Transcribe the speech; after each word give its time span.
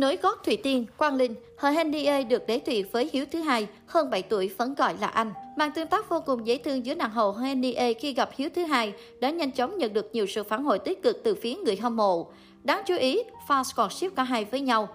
Nối 0.00 0.16
gót 0.16 0.44
Thủy 0.44 0.56
Tiên, 0.56 0.86
Quang 0.96 1.16
Linh, 1.16 1.34
Hờ 1.56 1.70
Henry 1.70 2.24
được 2.24 2.46
đế 2.46 2.58
thủy 2.58 2.82
với 2.92 3.10
Hiếu 3.12 3.24
thứ 3.32 3.40
hai, 3.40 3.66
hơn 3.86 4.10
7 4.10 4.22
tuổi 4.22 4.50
vẫn 4.56 4.74
gọi 4.74 4.94
là 5.00 5.06
anh. 5.06 5.32
Màn 5.56 5.72
tương 5.72 5.86
tác 5.86 6.08
vô 6.08 6.20
cùng 6.26 6.46
dễ 6.46 6.58
thương 6.58 6.86
giữa 6.86 6.94
nàng 6.94 7.10
hậu 7.10 7.32
Henry 7.32 7.74
khi 8.00 8.12
gặp 8.12 8.30
Hiếu 8.36 8.48
thứ 8.54 8.64
hai 8.64 8.92
đã 9.20 9.30
nhanh 9.30 9.50
chóng 9.50 9.78
nhận 9.78 9.92
được 9.92 10.10
nhiều 10.12 10.26
sự 10.26 10.42
phản 10.42 10.64
hồi 10.64 10.78
tích 10.78 11.02
cực 11.02 11.20
từ 11.24 11.34
phía 11.34 11.54
người 11.54 11.76
hâm 11.76 11.96
mộ. 11.96 12.32
Đáng 12.62 12.82
chú 12.86 12.96
ý, 12.96 13.22
fans 13.48 13.72
còn 13.76 13.90
ship 13.90 14.16
cả 14.16 14.22
hai 14.22 14.44
với 14.44 14.60
nhau. 14.60 14.88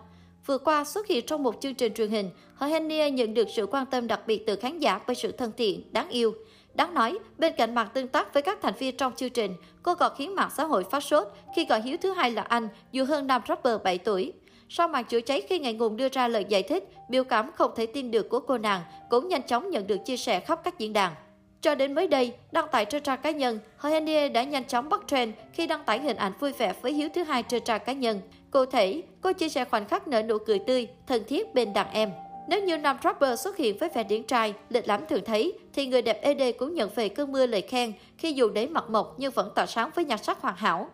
Vừa 0.45 0.57
qua 0.57 0.83
xuất 0.83 1.07
hiện 1.07 1.25
trong 1.25 1.43
một 1.43 1.55
chương 1.61 1.75
trình 1.75 1.93
truyền 1.93 2.09
hình, 2.09 2.29
Hờ 2.55 2.67
Henry 2.67 3.11
nhận 3.11 3.33
được 3.33 3.47
sự 3.55 3.65
quan 3.65 3.85
tâm 3.85 4.07
đặc 4.07 4.21
biệt 4.27 4.45
từ 4.45 4.55
khán 4.55 4.79
giả 4.79 4.99
với 5.07 5.15
sự 5.15 5.31
thân 5.31 5.51
thiện, 5.57 5.83
đáng 5.91 6.09
yêu. 6.09 6.33
Đáng 6.73 6.93
nói, 6.93 7.19
bên 7.37 7.53
cạnh 7.57 7.75
màn 7.75 7.87
tương 7.93 8.07
tác 8.07 8.33
với 8.33 8.43
các 8.43 8.61
thành 8.61 8.73
viên 8.79 8.97
trong 8.97 9.15
chương 9.15 9.29
trình, 9.29 9.53
cô 9.83 9.95
còn 9.95 10.11
khiến 10.17 10.35
mạng 10.35 10.49
xã 10.57 10.63
hội 10.63 10.83
phát 10.83 11.03
sốt 11.03 11.27
khi 11.55 11.65
gọi 11.65 11.81
Hiếu 11.81 11.97
thứ 12.01 12.11
hai 12.11 12.31
là 12.31 12.41
anh, 12.41 12.67
dù 12.91 13.05
hơn 13.05 13.27
nam 13.27 13.41
rapper 13.47 13.81
7 13.83 13.97
tuổi. 13.97 14.33
Sau 14.69 14.87
màn 14.87 15.05
chữa 15.05 15.21
cháy 15.21 15.41
khi 15.49 15.59
ngại 15.59 15.73
ngùng 15.73 15.97
đưa 15.97 16.09
ra 16.09 16.27
lời 16.27 16.45
giải 16.49 16.63
thích, 16.63 16.89
biểu 17.09 17.23
cảm 17.23 17.51
không 17.55 17.71
thể 17.75 17.85
tin 17.85 18.11
được 18.11 18.29
của 18.29 18.39
cô 18.39 18.57
nàng 18.57 18.81
cũng 19.09 19.27
nhanh 19.27 19.47
chóng 19.47 19.69
nhận 19.69 19.87
được 19.87 19.97
chia 20.05 20.17
sẻ 20.17 20.39
khắp 20.39 20.59
các 20.63 20.79
diễn 20.79 20.93
đàn. 20.93 21.13
Cho 21.61 21.75
đến 21.75 21.93
mới 21.93 22.07
đây, 22.07 22.33
đăng 22.51 22.67
tải 22.71 22.85
trên 22.85 23.03
trang 23.03 23.19
cá 23.21 23.31
nhân, 23.31 23.59
Hohenie 23.77 24.29
đã 24.29 24.43
nhanh 24.43 24.65
chóng 24.65 24.89
bắt 24.89 25.01
trend 25.07 25.33
khi 25.53 25.67
đăng 25.67 25.83
tải 25.83 25.99
hình 25.99 26.17
ảnh 26.17 26.33
vui 26.39 26.51
vẻ 26.51 26.73
với 26.81 26.93
Hiếu 26.93 27.09
thứ 27.13 27.23
hai 27.23 27.43
trên 27.43 27.63
trang 27.63 27.81
cá 27.85 27.93
nhân. 27.93 28.21
Cụ 28.51 28.65
thể, 28.65 29.01
cô 29.21 29.33
chia 29.33 29.49
sẻ 29.49 29.65
khoảnh 29.65 29.87
khắc 29.87 30.07
nở 30.07 30.21
nụ 30.21 30.37
cười 30.37 30.59
tươi, 30.59 30.87
thân 31.07 31.23
thiết 31.27 31.53
bên 31.53 31.73
đàn 31.73 31.91
em. 31.91 32.11
Nếu 32.47 32.63
như 32.63 32.77
nam 32.77 32.97
rapper 33.03 33.39
xuất 33.39 33.57
hiện 33.57 33.77
với 33.77 33.89
vẻ 33.95 34.03
điển 34.03 34.23
trai, 34.23 34.53
lịch 34.69 34.87
lãm 34.87 35.05
thường 35.09 35.25
thấy, 35.25 35.53
thì 35.73 35.85
người 35.85 36.01
đẹp 36.01 36.21
ED 36.21 36.41
cũng 36.57 36.75
nhận 36.75 36.89
về 36.95 37.09
cơn 37.09 37.31
mưa 37.31 37.45
lời 37.45 37.61
khen 37.61 37.93
khi 38.17 38.33
dù 38.33 38.49
để 38.49 38.67
mặt 38.67 38.89
mộc 38.89 39.15
nhưng 39.17 39.31
vẫn 39.31 39.51
tỏa 39.55 39.65
sáng 39.65 39.89
với 39.95 40.05
nhan 40.05 40.23
sắc 40.23 40.41
hoàn 40.41 40.55
hảo. 40.55 40.89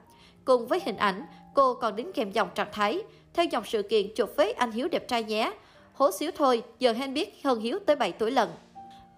Cùng 0.46 0.68
với 0.68 0.80
hình 0.86 0.98
ảnh, 0.98 1.26
cô 1.54 1.74
còn 1.74 1.96
đính 1.96 2.14
kèm 2.14 2.32
dòng 2.32 2.50
trạng 2.56 2.72
thái, 2.72 3.02
theo 3.34 3.46
dòng 3.46 3.64
sự 3.66 3.82
kiện 3.84 4.14
chụp 4.16 4.34
với 4.36 4.52
anh 4.52 4.72
Hiếu 4.72 4.88
đẹp 4.88 5.08
trai 5.08 5.24
nhé. 5.24 5.54
Hố 5.94 6.12
xíu 6.12 6.32
thôi, 6.38 6.64
giờ 6.80 6.94
hen 6.94 7.14
biết 7.14 7.40
hơn 7.44 7.60
Hiếu 7.60 7.80
tới 7.86 7.96
7 7.96 8.12
tuổi 8.12 8.32
lần. 8.32 8.50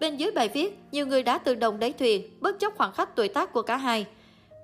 Bên 0.00 0.16
dưới 0.16 0.30
bài 0.30 0.48
viết, 0.48 0.78
nhiều 0.92 1.06
người 1.06 1.22
đã 1.22 1.38
tự 1.38 1.54
động 1.54 1.78
đáy 1.78 1.92
thuyền, 1.92 2.38
bất 2.40 2.60
chấp 2.60 2.72
khoảng 2.76 2.92
cách 2.96 3.16
tuổi 3.16 3.28
tác 3.28 3.52
của 3.52 3.62
cả 3.62 3.76
hai. 3.76 4.06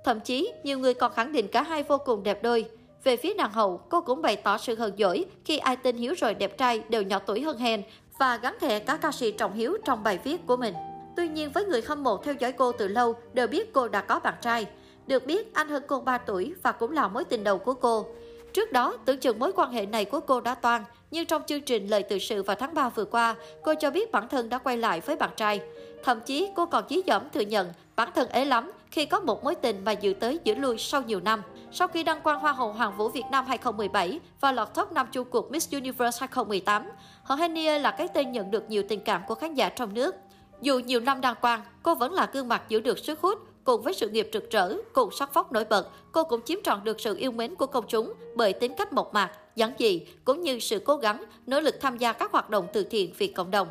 Thậm 0.05 0.21
chí, 0.21 0.53
nhiều 0.65 0.79
người 0.79 0.95
còn 0.95 1.13
khẳng 1.13 1.33
định 1.33 1.49
cả 1.49 1.63
hai 1.63 1.83
vô 1.83 1.99
cùng 1.99 2.23
đẹp 2.23 2.43
đôi. 2.43 2.65
Về 3.05 3.17
phía 3.17 3.35
nàng 3.35 3.53
hậu, 3.53 3.81
cô 3.89 4.01
cũng 4.01 4.23
bày 4.23 4.37
tỏ 4.37 4.59
sự 4.59 4.75
hờn 4.75 4.93
dỗi 4.99 5.25
khi 5.45 5.59
ai 5.59 5.77
tin 5.77 5.97
Hiếu 5.97 6.15
rồi 6.19 6.35
đẹp 6.35 6.59
trai 6.59 6.83
đều 6.89 7.03
nhỏ 7.03 7.19
tuổi 7.19 7.41
hơn 7.41 7.59
hèn 7.59 7.83
và 8.19 8.37
gắn 8.37 8.57
thẻ 8.61 8.79
cả 8.79 8.97
ca 8.97 9.13
sĩ 9.13 9.33
Trọng 9.33 9.55
Hiếu 9.55 9.77
trong 9.85 10.03
bài 10.03 10.19
viết 10.25 10.47
của 10.47 10.57
mình. 10.57 10.75
Tuy 11.17 11.29
nhiên 11.29 11.51
với 11.55 11.65
người 11.65 11.83
hâm 11.87 12.03
mộ 12.03 12.17
theo 12.17 12.35
dõi 12.35 12.53
cô 12.53 12.73
từ 12.73 12.89
lâu 12.89 13.15
đều 13.33 13.47
biết 13.47 13.73
cô 13.73 13.89
đã 13.89 14.01
có 14.01 14.21
bạn 14.21 14.35
trai. 14.43 14.67
Được 15.11 15.27
biết 15.27 15.55
anh 15.55 15.69
hơn 15.69 15.83
cô 15.87 16.01
3 16.01 16.19
tuổi 16.19 16.55
và 16.63 16.73
cũng 16.73 16.93
là 16.93 17.09
mối 17.09 17.25
tình 17.25 17.45
đầu 17.45 17.59
của 17.59 17.75
cô. 17.75 18.07
Trước 18.53 18.73
đó, 18.73 18.97
tưởng 19.05 19.19
chừng 19.19 19.39
mối 19.39 19.53
quan 19.53 19.73
hệ 19.73 19.87
này 19.87 20.05
của 20.05 20.21
cô 20.21 20.41
đã 20.41 20.55
toan, 20.55 20.85
nhưng 21.11 21.27
trong 21.27 21.43
chương 21.47 21.61
trình 21.61 21.87
lời 21.87 22.03
tự 22.03 22.19
sự 22.19 22.43
vào 22.43 22.57
tháng 22.57 22.75
3 22.75 22.89
vừa 22.89 23.05
qua, 23.05 23.35
cô 23.63 23.75
cho 23.75 23.91
biết 23.91 24.13
bản 24.13 24.29
thân 24.29 24.49
đã 24.49 24.59
quay 24.59 24.77
lại 24.77 25.01
với 25.01 25.17
bạn 25.17 25.31
trai. 25.37 25.61
Thậm 26.05 26.21
chí 26.21 26.49
cô 26.57 26.67
còn 26.67 26.85
dí 26.91 27.01
dỏm 27.07 27.23
thừa 27.35 27.41
nhận 27.41 27.73
bản 27.97 28.09
thân 28.15 28.29
ế 28.29 28.45
lắm 28.45 28.73
khi 28.91 29.07
có 29.07 29.21
một 29.21 29.45
mối 29.45 29.55
tình 29.55 29.85
mà 29.85 29.93
dự 29.93 30.13
tới 30.13 30.39
giữ 30.45 30.55
lui 30.55 30.79
sau 30.79 31.03
nhiều 31.03 31.21
năm. 31.21 31.43
Sau 31.73 31.89
khi 31.89 32.03
đăng 32.03 32.21
quang 32.21 32.41
Hoa 32.41 32.53
hậu 32.53 32.73
Hoàng 32.73 32.97
vũ 32.97 33.09
Việt 33.09 33.25
Nam 33.31 33.47
2017 33.47 34.21
và 34.41 34.53
lọt 34.53 34.75
top 34.75 34.93
5 34.93 35.07
chung 35.13 35.27
cuộc 35.31 35.51
Miss 35.51 35.73
Universe 35.73 36.19
2018, 36.21 36.91
Hồ 37.23 37.35
Henia 37.35 37.79
là 37.79 37.91
cái 37.91 38.09
tên 38.15 38.33
nhận 38.33 38.51
được 38.51 38.71
nhiều 38.71 38.83
tình 38.89 39.01
cảm 39.01 39.23
của 39.27 39.35
khán 39.35 39.55
giả 39.55 39.69
trong 39.69 39.95
nước. 39.95 40.15
Dù 40.61 40.79
nhiều 40.79 41.01
năm 41.01 41.21
đăng 41.21 41.35
quang, 41.41 41.63
cô 41.83 41.95
vẫn 41.95 42.13
là 42.13 42.29
gương 42.33 42.49
mặt 42.49 42.63
giữ 42.69 42.81
được 42.81 42.99
sức 42.99 43.21
hút 43.21 43.50
Cùng 43.65 43.83
với 43.83 43.95
sự 43.95 44.09
nghiệp 44.09 44.29
rực 44.33 44.51
rỡ, 44.51 44.75
cùng 44.93 45.11
sắc 45.11 45.33
phóc 45.33 45.53
nổi 45.53 45.65
bật, 45.65 45.89
cô 46.13 46.25
cũng 46.25 46.43
chiếm 46.43 46.59
trọn 46.63 46.85
được 46.85 47.01
sự 47.01 47.17
yêu 47.17 47.31
mến 47.31 47.55
của 47.55 47.67
công 47.67 47.85
chúng 47.89 48.13
bởi 48.35 48.53
tính 48.53 48.75
cách 48.79 48.93
mộc 48.93 49.15
mạc, 49.15 49.31
giản 49.57 49.73
dị 49.79 50.07
cũng 50.25 50.43
như 50.43 50.59
sự 50.59 50.79
cố 50.79 50.97
gắng, 50.97 51.25
nỗ 51.47 51.61
lực 51.61 51.81
tham 51.81 51.99
gia 51.99 52.13
các 52.13 52.33
hoạt 52.33 52.51
động 52.51 52.67
từ 52.73 52.85
thiện 52.85 53.13
vì 53.19 53.27
cộng 53.27 53.51
đồng. 53.51 53.69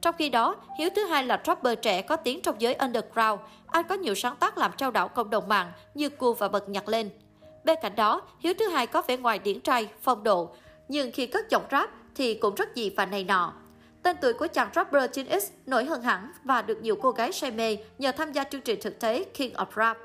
Trong 0.00 0.14
khi 0.18 0.28
đó, 0.28 0.56
Hiếu 0.78 0.88
thứ 0.96 1.04
hai 1.04 1.24
là 1.24 1.42
rapper 1.46 1.78
trẻ 1.82 2.02
có 2.02 2.16
tiếng 2.16 2.40
trong 2.42 2.60
giới 2.60 2.74
underground. 2.74 3.40
Anh 3.66 3.84
có 3.88 3.94
nhiều 3.94 4.14
sáng 4.14 4.36
tác 4.36 4.58
làm 4.58 4.70
trao 4.76 4.90
đảo 4.90 5.08
cộng 5.08 5.30
đồng 5.30 5.48
mạng 5.48 5.72
như 5.94 6.08
cua 6.08 6.32
và 6.32 6.48
bật 6.48 6.68
nhặt 6.68 6.88
lên. 6.88 7.10
Bên 7.64 7.78
cạnh 7.82 7.96
đó, 7.96 8.20
Hiếu 8.38 8.54
thứ 8.58 8.68
hai 8.68 8.86
có 8.86 9.02
vẻ 9.02 9.16
ngoài 9.16 9.38
điển 9.38 9.60
trai, 9.60 9.88
phong 10.02 10.22
độ, 10.22 10.50
nhưng 10.88 11.12
khi 11.12 11.26
cất 11.26 11.50
giọng 11.50 11.64
rap 11.70 11.90
thì 12.14 12.34
cũng 12.34 12.54
rất 12.54 12.74
gì 12.74 12.90
và 12.96 13.06
này 13.06 13.24
nọ. 13.24 13.52
Tên 14.02 14.16
tuổi 14.20 14.32
của 14.32 14.46
chàng 14.46 14.68
rapper 14.74 15.10
9X 15.10 15.40
nổi 15.66 15.84
hơn 15.84 16.02
hẳn 16.02 16.32
và 16.44 16.62
được 16.62 16.82
nhiều 16.82 16.96
cô 17.02 17.10
gái 17.10 17.32
say 17.32 17.50
mê 17.50 17.76
nhờ 17.98 18.12
tham 18.12 18.32
gia 18.32 18.44
chương 18.44 18.60
trình 18.60 18.80
thực 18.82 19.00
tế 19.00 19.24
King 19.24 19.52
of 19.52 19.66
Rap. 19.76 19.98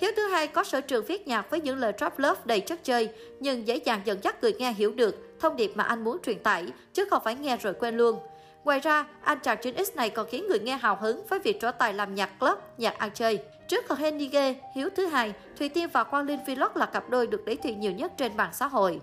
Hiếu 0.00 0.12
thứ 0.16 0.26
hai 0.26 0.46
có 0.46 0.64
sở 0.64 0.80
trường 0.80 1.04
viết 1.04 1.28
nhạc 1.28 1.50
với 1.50 1.60
những 1.60 1.78
lời 1.78 1.92
rap 2.00 2.18
love 2.18 2.40
đầy 2.44 2.60
chất 2.60 2.84
chơi, 2.84 3.08
nhưng 3.40 3.66
dễ 3.66 3.76
dàng 3.76 4.00
dẫn 4.04 4.18
dắt 4.22 4.42
người 4.42 4.52
nghe 4.52 4.72
hiểu 4.72 4.92
được 4.92 5.40
thông 5.40 5.56
điệp 5.56 5.72
mà 5.74 5.84
anh 5.84 6.04
muốn 6.04 6.18
truyền 6.22 6.38
tải, 6.38 6.66
chứ 6.92 7.04
không 7.10 7.22
phải 7.24 7.34
nghe 7.34 7.56
rồi 7.56 7.74
quên 7.74 7.96
luôn. 7.96 8.18
Ngoài 8.64 8.80
ra, 8.80 9.06
anh 9.22 9.38
chàng 9.42 9.58
9X 9.62 9.84
này 9.94 10.10
còn 10.10 10.26
khiến 10.30 10.46
người 10.48 10.58
nghe 10.58 10.76
hào 10.76 10.96
hứng 10.96 11.26
với 11.26 11.38
việc 11.38 11.60
trở 11.60 11.70
tài 11.70 11.94
làm 11.94 12.14
nhạc 12.14 12.40
club, 12.40 12.58
nhạc 12.78 12.98
ăn 12.98 13.10
chơi. 13.14 13.38
Trước 13.68 13.98
Henry 13.98 14.30
Hiếu 14.74 14.88
thứ 14.96 15.06
hai, 15.06 15.32
Thùy 15.58 15.68
Tiên 15.68 15.88
và 15.92 16.04
Quang 16.04 16.26
Linh 16.26 16.44
Vlog 16.46 16.70
là 16.74 16.86
cặp 16.86 17.10
đôi 17.10 17.26
được 17.26 17.44
đẩy 17.44 17.56
thuyền 17.56 17.80
nhiều 17.80 17.92
nhất 17.92 18.12
trên 18.16 18.36
mạng 18.36 18.50
xã 18.52 18.66
hội. 18.66 19.00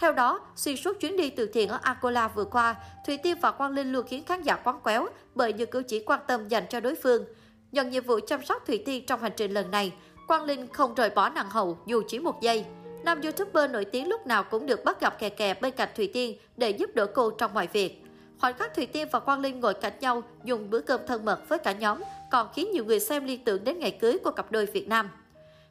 Theo 0.00 0.12
đó, 0.12 0.40
xuyên 0.56 0.76
suốt 0.76 1.00
chuyến 1.00 1.16
đi 1.16 1.30
từ 1.30 1.46
thiện 1.46 1.68
ở 1.68 1.78
Angola 1.82 2.28
vừa 2.28 2.44
qua, 2.44 2.76
Thủy 3.06 3.16
Tiên 3.16 3.36
và 3.40 3.50
Quang 3.50 3.72
Linh 3.72 3.92
luôn 3.92 4.06
khiến 4.08 4.24
khán 4.24 4.42
giả 4.42 4.56
quán 4.56 4.80
quéo 4.80 5.06
bởi 5.34 5.52
những 5.52 5.70
cử 5.70 5.82
chỉ 5.82 6.02
quan 6.06 6.20
tâm 6.26 6.48
dành 6.48 6.64
cho 6.70 6.80
đối 6.80 6.94
phương. 6.94 7.24
Nhận 7.72 7.90
nhiệm 7.90 8.04
vụ 8.04 8.20
chăm 8.26 8.44
sóc 8.44 8.66
Thủy 8.66 8.82
Tiên 8.86 9.04
trong 9.06 9.20
hành 9.20 9.32
trình 9.36 9.52
lần 9.52 9.70
này, 9.70 9.92
Quang 10.26 10.44
Linh 10.44 10.66
không 10.72 10.94
rời 10.94 11.10
bỏ 11.10 11.28
nàng 11.28 11.50
hậu 11.50 11.78
dù 11.86 12.02
chỉ 12.08 12.18
một 12.18 12.42
giây. 12.42 12.64
Nam 13.04 13.20
YouTuber 13.20 13.70
nổi 13.70 13.84
tiếng 13.84 14.08
lúc 14.08 14.26
nào 14.26 14.44
cũng 14.44 14.66
được 14.66 14.84
bắt 14.84 15.00
gặp 15.00 15.18
kè 15.18 15.28
kè 15.28 15.54
bên 15.54 15.74
cạnh 15.76 15.88
Thủy 15.96 16.10
Tiên 16.12 16.38
để 16.56 16.70
giúp 16.70 16.90
đỡ 16.94 17.06
cô 17.06 17.30
trong 17.30 17.54
mọi 17.54 17.68
việc. 17.72 18.04
Khoảnh 18.40 18.58
khắc 18.58 18.74
Thủy 18.74 18.86
Tiên 18.86 19.08
và 19.12 19.20
Quang 19.20 19.40
Linh 19.40 19.60
ngồi 19.60 19.74
cạnh 19.74 19.92
nhau 20.00 20.22
dùng 20.44 20.70
bữa 20.70 20.80
cơm 20.80 21.00
thân 21.06 21.24
mật 21.24 21.48
với 21.48 21.58
cả 21.58 21.72
nhóm 21.72 21.98
còn 22.30 22.48
khiến 22.54 22.70
nhiều 22.72 22.84
người 22.84 23.00
xem 23.00 23.24
liên 23.24 23.44
tưởng 23.44 23.64
đến 23.64 23.78
ngày 23.78 23.90
cưới 23.90 24.18
của 24.24 24.30
cặp 24.30 24.52
đôi 24.52 24.66
Việt 24.66 24.88
Nam. 24.88 25.10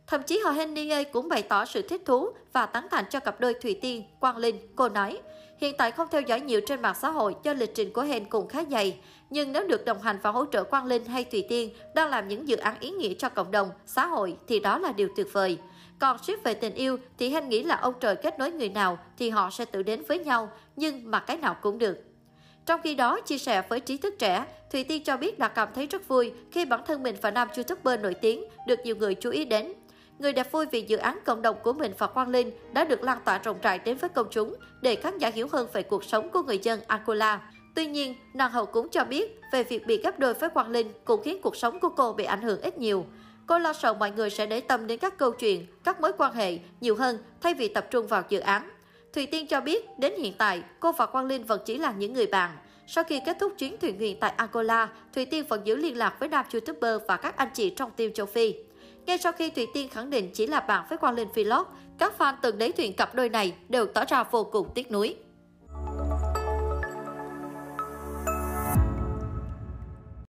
Thậm 0.10 0.24
chí 0.24 0.40
họ 0.40 0.52
Henry 0.52 1.04
cũng 1.04 1.30
bày 1.30 1.44
tỏ 1.44 1.66
sự 1.66 1.82
thích 1.82 2.02
thú 2.06 2.30
và 2.54 2.66
tán 2.66 2.88
thành 2.92 3.06
cho 3.10 3.20
cặp 3.20 3.40
đôi 3.40 3.54
Thủy 3.54 3.80
Tiên, 3.82 4.04
Quang 4.20 4.38
Linh. 4.38 4.56
Cô 4.76 4.90
nói, 4.90 5.20
hiện 5.58 5.76
tại 5.78 5.92
không 5.92 6.08
theo 6.12 6.22
dõi 6.22 6.42
nhiều 6.42 6.62
trên 6.68 6.82
mạng 6.82 6.96
xã 7.02 7.10
hội 7.10 7.36
do 7.44 7.54
lịch 7.54 7.76
trình 7.76 7.94
của 7.94 8.02
Hen 8.02 8.26
cũng 8.26 8.48
khá 8.48 8.64
dày. 8.72 8.98
Nhưng 9.30 9.52
nếu 9.52 9.68
được 9.68 9.86
đồng 9.86 10.02
hành 10.02 10.20
và 10.24 10.32
hỗ 10.32 10.46
trợ 10.46 10.64
Quang 10.64 10.86
Linh 10.86 11.06
hay 11.06 11.24
Thủy 11.24 11.46
Tiên 11.50 11.70
đang 11.96 12.10
làm 12.10 12.28
những 12.28 12.48
dự 12.48 12.58
án 12.58 12.80
ý 12.80 12.90
nghĩa 12.90 13.14
cho 13.14 13.30
cộng 13.30 13.52
đồng, 13.52 13.70
xã 13.86 14.06
hội 14.06 14.38
thì 14.48 14.60
đó 14.60 14.78
là 14.78 14.92
điều 14.92 15.08
tuyệt 15.16 15.28
vời. 15.34 15.58
Còn 16.00 16.18
ship 16.18 16.44
về 16.44 16.54
tình 16.54 16.74
yêu 16.74 16.98
thì 17.18 17.30
Hen 17.30 17.50
nghĩ 17.50 17.64
là 17.64 17.76
ông 17.76 17.94
trời 18.00 18.16
kết 18.16 18.40
nối 18.40 18.52
người 18.52 18.70
nào 18.70 18.98
thì 19.18 19.30
họ 19.30 19.50
sẽ 19.50 19.66
tự 19.66 19.84
đến 19.84 20.04
với 20.08 20.20
nhau, 20.20 20.52
nhưng 20.76 21.12
mà 21.12 21.20
cái 21.20 21.38
nào 21.38 21.56
cũng 21.62 21.78
được. 21.78 21.98
Trong 22.66 22.82
khi 22.84 22.96
đó, 22.96 23.20
chia 23.20 23.38
sẻ 23.38 23.64
với 23.70 23.80
trí 23.80 23.98
thức 23.98 24.16
trẻ, 24.20 24.46
Thùy 24.72 24.84
Tiên 24.84 25.04
cho 25.04 25.18
biết 25.18 25.40
là 25.40 25.48
cảm 25.48 25.70
thấy 25.76 25.88
rất 25.88 26.08
vui 26.08 26.32
khi 26.52 26.66
bản 26.66 26.82
thân 26.88 27.04
mình 27.04 27.16
và 27.22 27.32
nam 27.32 27.48
youtuber 27.58 28.00
nổi 28.00 28.14
tiếng 28.14 28.44
được 28.68 28.80
nhiều 28.84 28.96
người 28.96 29.16
chú 29.16 29.30
ý 29.30 29.46
đến. 29.46 29.74
Người 30.20 30.34
đẹp 30.34 30.52
vui 30.52 30.66
vì 30.72 30.82
dự 30.82 30.98
án 30.98 31.20
cộng 31.26 31.42
đồng 31.42 31.56
của 31.64 31.74
mình 31.74 31.94
và 31.98 32.08
Quang 32.08 32.30
Linh 32.30 32.52
đã 32.74 32.86
được 32.86 33.04
lan 33.04 33.18
tỏa 33.26 33.38
rộng 33.38 33.58
rãi 33.62 33.80
đến 33.80 33.98
với 33.98 34.10
công 34.10 34.28
chúng 34.32 34.56
để 34.82 34.96
khán 34.96 35.18
giả 35.18 35.30
hiểu 35.30 35.48
hơn 35.52 35.68
về 35.74 35.84
cuộc 35.84 36.04
sống 36.04 36.30
của 36.30 36.42
người 36.42 36.58
dân 36.58 36.80
Angola. 36.88 37.42
Tuy 37.76 37.88
nhiên, 37.88 38.16
nàng 38.34 38.52
hậu 38.52 38.66
cũng 38.66 38.90
cho 38.90 39.04
biết 39.04 39.42
về 39.54 39.64
việc 39.64 39.88
bị 39.88 40.02
gấp 40.02 40.20
đôi 40.20 40.34
với 40.34 40.50
Quang 40.50 40.70
Linh 40.70 40.94
cũng 41.06 41.22
khiến 41.24 41.42
cuộc 41.42 41.56
sống 41.56 41.80
của 41.80 41.90
cô 41.90 42.14
bị 42.14 42.24
ảnh 42.24 42.42
hưởng 42.42 42.62
ít 42.62 42.78
nhiều. 42.78 43.06
Cô 43.48 43.60
lo 43.60 43.74
sợ 43.74 43.94
mọi 43.94 44.12
người 44.12 44.30
sẽ 44.30 44.46
để 44.46 44.62
tâm 44.62 44.88
đến 44.88 45.00
các 45.00 45.18
câu 45.18 45.32
chuyện, 45.32 45.66
các 45.84 46.02
mối 46.02 46.12
quan 46.18 46.34
hệ 46.34 46.60
nhiều 46.82 46.96
hơn 46.96 47.18
thay 47.42 47.54
vì 47.54 47.68
tập 47.68 47.88
trung 47.92 48.08
vào 48.08 48.24
dự 48.30 48.40
án. 48.40 48.70
Thùy 49.14 49.26
Tiên 49.26 49.48
cho 49.48 49.62
biết, 49.62 49.86
đến 49.98 50.14
hiện 50.18 50.34
tại, 50.38 50.64
cô 50.80 50.92
và 50.92 51.06
Quang 51.06 51.26
Linh 51.26 51.44
vẫn 51.44 51.62
chỉ 51.66 51.78
là 51.78 51.92
những 51.92 52.14
người 52.14 52.28
bạn. 52.28 52.58
Sau 52.88 53.04
khi 53.04 53.22
kết 53.26 53.38
thúc 53.40 53.54
chuyến 53.58 53.78
thuyền 53.78 53.98
nguyện 53.98 54.18
tại 54.20 54.34
Angola, 54.38 54.90
Thùy 55.16 55.26
Tiên 55.26 55.46
vẫn 55.50 55.62
giữ 55.64 55.76
liên 55.76 55.98
lạc 55.98 56.16
với 56.20 56.30
nam 56.30 56.46
YouTuber 56.54 57.02
và 57.08 57.18
các 57.18 57.38
anh 57.38 57.50
chị 57.54 57.70
trong 57.70 57.92
team 57.92 58.14
châu 58.14 58.26
Phi. 58.26 58.54
Ngay 59.10 59.18
sau 59.18 59.32
khi 59.32 59.50
Thủy 59.50 59.68
Tiên 59.74 59.90
khẳng 59.90 60.10
định 60.10 60.30
chỉ 60.34 60.48
là 60.48 60.60
bạn 60.60 60.86
với 60.90 60.98
Quang 60.98 61.16
Linh 61.16 61.28
Vlog, 61.36 61.64
các 61.98 62.14
fan 62.18 62.34
từng 62.42 62.60
lấy 62.60 62.72
thuyền 62.72 62.94
cặp 62.94 63.16
đôi 63.16 63.30
này 63.30 63.54
đều 63.70 63.86
tỏ 63.86 64.06
ra 64.08 64.24
vô 64.24 64.44
cùng 64.44 64.68
tiếc 64.76 64.92
nuối. 64.92 65.16